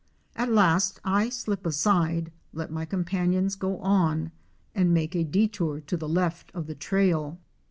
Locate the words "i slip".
1.05-1.63